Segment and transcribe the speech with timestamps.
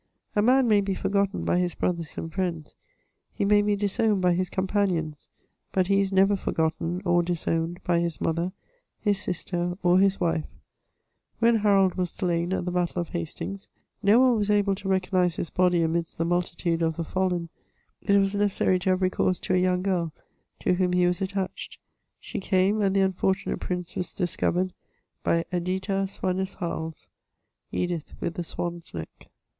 [0.35, 2.73] A man may be forgotten by his brothers and friends:
[3.35, 5.27] he may be disowned by his com panions;
[5.71, 8.51] but he is never forgotten or disowned by his mother,
[8.99, 10.47] his sister, of his wife.
[11.37, 13.69] When Harold was slain at the battle of Hastings,
[14.01, 17.49] no one was able to recognise his body amidst the multitude of the fallen:
[18.01, 20.11] it was necessary to have recourse to a young girl—
[20.61, 21.77] ^to whom he was attached.
[22.19, 24.73] She came, and the unfortunate prince was discovered
[25.21, 27.07] by "Editha Swanea HdUt—
[27.71, 29.29] Edith with the swan's neck.